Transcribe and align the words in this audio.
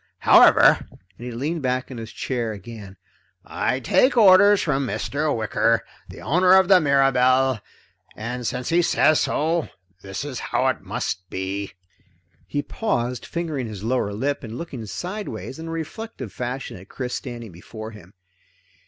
However," 0.21 0.87
and 0.89 0.99
he 1.27 1.29
leaned 1.31 1.61
back 1.61 1.91
in 1.91 1.99
his 1.99 2.11
chair 2.11 2.53
again, 2.53 2.97
"I 3.45 3.79
take 3.79 4.17
orders 4.17 4.59
from 4.59 4.87
Mr. 4.87 5.31
Wicker, 5.37 5.83
the 6.09 6.21
owner 6.21 6.53
of 6.53 6.67
the 6.67 6.81
Mirabelle, 6.81 7.59
and 8.15 8.47
since 8.47 8.69
he 8.69 8.81
says 8.81 9.19
so, 9.19 9.69
this 10.01 10.25
is 10.25 10.39
how 10.39 10.65
it 10.69 10.81
must 10.81 11.29
be." 11.29 11.73
He 12.47 12.63
paused, 12.63 13.27
fingering 13.27 13.67
his 13.67 13.83
lower 13.83 14.11
lip 14.11 14.43
and 14.43 14.57
looking 14.57 14.87
sideways 14.87 15.59
in 15.59 15.67
a 15.67 15.71
reflective 15.71 16.33
fashion 16.33 16.77
at 16.77 16.89
Chris 16.89 17.13
standing 17.13 17.51
before 17.51 17.91
him. 17.91 18.15